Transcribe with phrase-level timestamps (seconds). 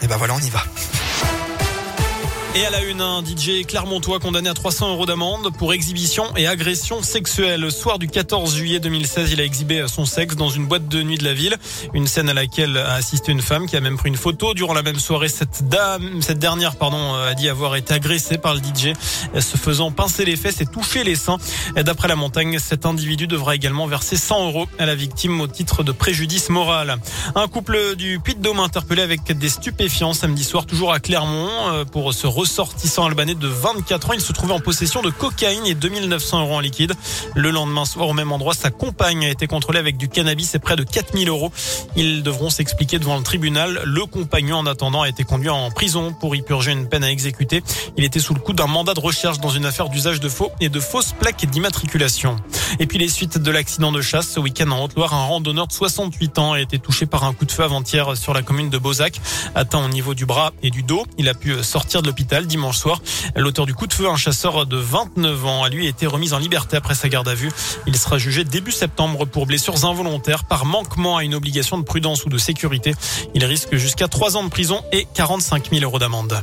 [0.00, 0.62] Et ben voilà, on y va.
[2.56, 6.46] Et à la une, un DJ clermontois condamné à 300 euros d'amende pour exhibition et
[6.46, 7.60] agression sexuelle.
[7.60, 11.02] Le soir du 14 juillet 2016, il a exhibé son sexe dans une boîte de
[11.02, 11.54] nuit de la ville.
[11.92, 14.54] Une scène à laquelle a assisté une femme qui a même pris une photo.
[14.54, 18.54] Durant la même soirée, cette dame, cette dernière, pardon, a dit avoir été agressée par
[18.54, 18.94] le DJ,
[19.38, 21.36] se faisant pincer les fesses et toucher les seins.
[21.76, 25.82] D'après la montagne, cet individu devra également verser 100 euros à la victime au titre
[25.82, 26.96] de préjudice moral.
[27.34, 32.14] Un couple du Puy-de-Dôme interpellé avec des stupéfiants samedi soir, toujours à Clermont, euh, pour
[32.14, 34.12] se ressortissant albanais de 24 ans.
[34.12, 36.94] Il se trouvait en possession de cocaïne et 2900 euros en liquide.
[37.34, 40.60] Le lendemain soir, au même endroit, sa compagne a été contrôlée avec du cannabis et
[40.60, 41.50] près de 4000 euros.
[41.96, 43.82] Ils devront s'expliquer devant le tribunal.
[43.84, 47.10] Le compagnon, en attendant, a été conduit en prison pour y purger une peine à
[47.10, 47.64] exécuter.
[47.96, 50.52] Il était sous le coup d'un mandat de recherche dans une affaire d'usage de faux
[50.60, 52.36] et de fausses plaques d'immatriculation.
[52.78, 55.72] Et puis les suites de l'accident de chasse ce week-end en Haute-Loire, un randonneur de
[55.72, 58.78] 68 ans a été touché par un coup de feu avant-hier sur la commune de
[58.78, 59.20] Beauzac,
[59.54, 61.04] atteint au niveau du bras et du dos.
[61.18, 63.00] Il a pu sortir de l'hôpital dimanche soir.
[63.34, 66.38] L'auteur du coup de feu, un chasseur de 29 ans, a lui été remis en
[66.38, 67.50] liberté après sa garde à vue.
[67.86, 72.24] Il sera jugé début septembre pour blessures involontaires par manquement à une obligation de prudence
[72.24, 72.94] ou de sécurité.
[73.34, 76.42] Il risque jusqu'à 3 ans de prison et 45 000 euros d'amende.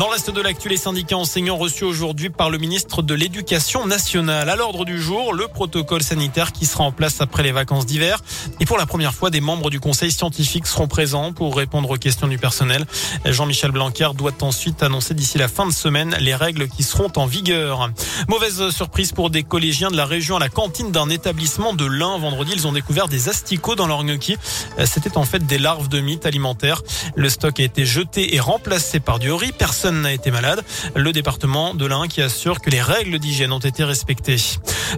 [0.00, 3.86] Dans le reste de l'actu, les syndicats enseignants reçus aujourd'hui par le ministre de l'Éducation
[3.86, 4.48] nationale.
[4.48, 8.18] À l'ordre du jour, le protocole sanitaire qui sera en place après les vacances d'hiver.
[8.60, 11.98] Et pour la première fois, des membres du conseil scientifique seront présents pour répondre aux
[11.98, 12.86] questions du personnel.
[13.26, 17.26] Jean-Michel Blanquer doit ensuite annoncer d'ici la fin de semaine les règles qui seront en
[17.26, 17.90] vigueur.
[18.26, 22.16] Mauvaise surprise pour des collégiens de la région à la cantine d'un établissement de l'Ain.
[22.16, 24.38] Vendredi, ils ont découvert des asticots dans leur gnocchi.
[24.82, 26.80] C'était en fait des larves de mythes alimentaires.
[27.16, 29.52] Le stock a été jeté et remplacé par du riz.
[29.52, 30.64] Personne n'a été malade.
[30.94, 34.36] Le département de l'Ain qui assure que les règles d'hygiène ont été respectées.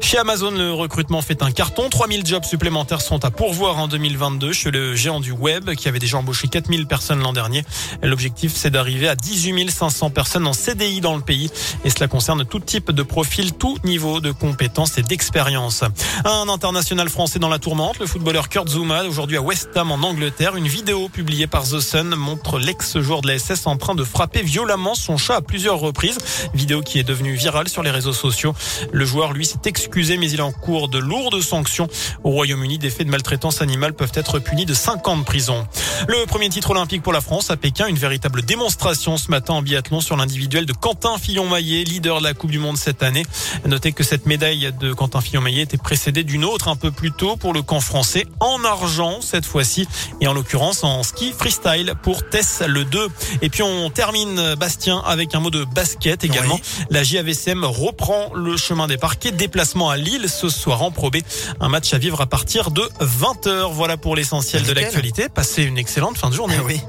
[0.00, 1.88] Chez Amazon, le recrutement fait un carton.
[1.88, 5.98] 3000 jobs supplémentaires sont à pourvoir en 2022 chez le géant du web qui avait
[5.98, 7.64] déjà embauché 4000 personnes l'an dernier.
[8.02, 11.50] L'objectif, c'est d'arriver à 18 500 personnes en CDI dans le pays.
[11.84, 15.84] Et cela concerne tout type de profil, tout niveau de compétences et d'expérience.
[16.24, 19.96] Un international français dans la tourmente, le footballeur Kurt Zuma, aujourd'hui à West Ham en
[19.96, 20.56] Angleterre.
[20.56, 24.42] Une vidéo publiée par The Sun montre l'ex-joueur de la SS en train de frapper
[24.42, 26.18] violemment son chat à plusieurs reprises.
[26.54, 28.54] Vidéo qui est devenue virale sur les réseaux sociaux.
[28.92, 31.88] Le joueur, lui, s'est excusé, mais il est en cours de lourdes sanctions.
[32.24, 35.66] Au Royaume-Uni, des faits de maltraitance animale peuvent être punis de 5 ans de prison.
[36.08, 39.62] Le premier titre olympique pour la France à Pékin, une véritable démonstration ce matin en
[39.62, 43.24] biathlon sur l'individuel de Quentin Fillon-Maillet, leader de la Coupe du Monde cette année.
[43.66, 47.36] Notez que cette médaille de Quentin Fillon-Maillet était précédée d'une autre un peu plus tôt
[47.36, 49.86] pour le camp français en argent cette fois-ci
[50.20, 53.08] et en l'occurrence en ski freestyle pour Tess le 2.
[53.42, 56.56] Et puis on termine Bastien avec un mot de basket également.
[56.88, 59.32] La JAVCM reprend le chemin des parquets.
[59.32, 61.24] Déplacement à Lille ce soir en probé.
[61.58, 63.72] Un match à vivre à partir de 20h.
[63.72, 65.28] Voilà pour l'essentiel de l'actualité.
[65.28, 66.54] Passez une excellente fin de journée.
[66.64, 66.80] oui.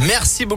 [0.00, 0.56] Merci beaucoup.